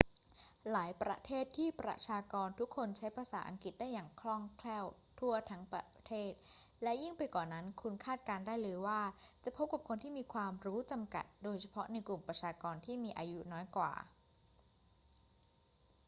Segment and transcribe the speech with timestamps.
[0.71, 4.85] หลายประเทศที่ประชากรทุกคนใช้ภาษาอังกฤษได้อย่างคล่องแคล่ว
[5.19, 6.31] ทั่วทั้งประเทศ
[6.83, 9.01] และยิ่งไปกว่านั้นคุณคาดการณ์ได้เลยว่า
[9.43, 13.93] จะพบกับคนที่มีความรู้จำกัด โดยเฉพาะในกลุ่มประชากรที่มีอายุน้อยกว่า